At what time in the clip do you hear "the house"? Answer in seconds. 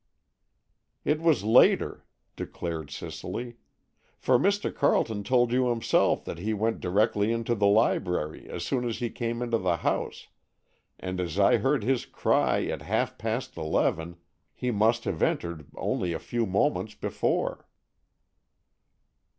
9.59-10.27